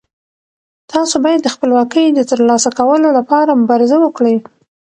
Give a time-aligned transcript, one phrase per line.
[0.91, 4.35] تاسو باید د خپلواکۍ د ترلاسه کولو لپاره مبارزه وکړئ.